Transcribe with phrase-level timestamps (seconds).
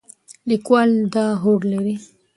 [0.49, 1.95] لیکوال دا هوډ لري.